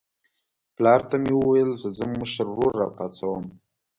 پلار 0.75 1.01
ته 1.09 1.15
مې 1.23 1.33
وویل 1.37 1.71
زه 1.81 1.87
ځم 1.97 2.11
مشر 2.21 2.45
ورور 2.49 2.71
راپاڅوم. 2.81 3.45